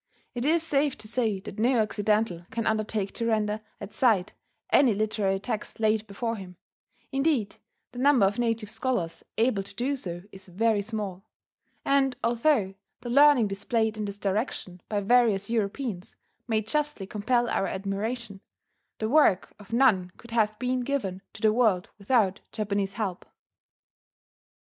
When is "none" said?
19.71-20.09